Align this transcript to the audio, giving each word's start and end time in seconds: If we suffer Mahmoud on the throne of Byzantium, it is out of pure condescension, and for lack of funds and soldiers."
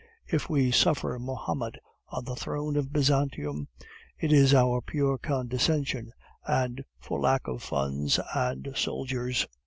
If 0.25 0.49
we 0.49 0.71
suffer 0.71 1.19
Mahmoud 1.19 1.79
on 2.07 2.25
the 2.25 2.33
throne 2.35 2.75
of 2.75 2.91
Byzantium, 2.91 3.67
it 4.17 4.31
is 4.33 4.51
out 4.51 4.75
of 4.77 4.87
pure 4.87 5.19
condescension, 5.19 6.11
and 6.43 6.83
for 6.99 7.19
lack 7.19 7.47
of 7.47 7.61
funds 7.61 8.19
and 8.33 8.73
soldiers." 8.75 9.45